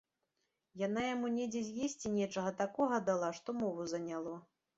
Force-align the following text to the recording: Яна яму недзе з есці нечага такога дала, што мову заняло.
Яна 0.87 1.03
яму 1.15 1.29
недзе 1.35 1.61
з 1.67 1.73
есці 1.89 2.07
нечага 2.15 2.55
такога 2.63 2.95
дала, 3.11 3.31
што 3.43 3.49
мову 3.61 3.87
заняло. 3.95 4.35